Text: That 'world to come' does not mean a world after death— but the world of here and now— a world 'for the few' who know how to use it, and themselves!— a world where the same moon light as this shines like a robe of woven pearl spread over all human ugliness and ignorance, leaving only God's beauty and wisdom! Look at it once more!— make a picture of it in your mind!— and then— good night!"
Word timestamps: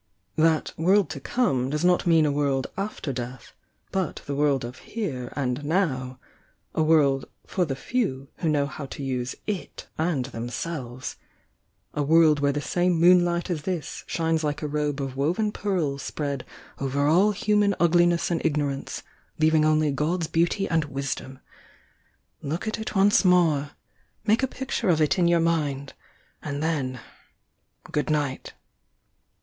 That 0.35 0.73
'world 0.77 1.11
to 1.11 1.19
come' 1.19 1.69
does 1.69 1.85
not 1.85 2.07
mean 2.07 2.25
a 2.25 2.31
world 2.31 2.65
after 2.75 3.13
death— 3.13 3.53
but 3.91 4.23
the 4.25 4.33
world 4.33 4.65
of 4.65 4.79
here 4.79 5.31
and 5.35 5.63
now— 5.63 6.17
a 6.73 6.81
world 6.81 7.25
'for 7.45 7.65
the 7.65 7.75
few' 7.75 8.27
who 8.37 8.49
know 8.49 8.65
how 8.65 8.87
to 8.87 9.03
use 9.03 9.35
it, 9.45 9.85
and 9.99 10.25
themselves!— 10.25 11.17
a 11.93 12.01
world 12.01 12.39
where 12.39 12.51
the 12.51 12.61
same 12.63 12.93
moon 12.93 13.23
light 13.23 13.51
as 13.51 13.61
this 13.61 14.03
shines 14.07 14.43
like 14.43 14.63
a 14.63 14.67
robe 14.67 14.99
of 14.99 15.15
woven 15.15 15.51
pearl 15.51 15.99
spread 15.99 16.45
over 16.79 17.05
all 17.05 17.29
human 17.31 17.75
ugliness 17.79 18.31
and 18.31 18.43
ignorance, 18.43 19.03
leaving 19.37 19.63
only 19.63 19.91
God's 19.91 20.25
beauty 20.25 20.67
and 20.67 20.85
wisdom! 20.85 21.37
Look 22.41 22.67
at 22.67 22.79
it 22.79 22.95
once 22.95 23.23
more!— 23.23 23.73
make 24.25 24.41
a 24.41 24.47
picture 24.47 24.89
of 24.89 24.99
it 24.99 25.19
in 25.19 25.27
your 25.27 25.39
mind!— 25.41 25.93
and 26.41 26.63
then— 26.63 26.99
good 27.91 28.09
night!" 28.09 28.53